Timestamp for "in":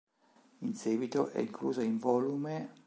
0.61-0.73, 1.83-1.99